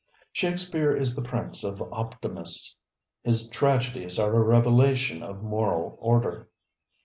Shakespeare 0.31 0.95
is 0.95 1.15
the 1.15 1.21
prince 1.21 1.63
of 1.63 1.79
optimists. 1.91 2.75
His 3.23 3.51
tragedies 3.51 4.17
are 4.17 4.35
a 4.35 4.41
revelation 4.43 5.21
of 5.21 5.43
moral 5.43 5.95
order. 5.99 6.49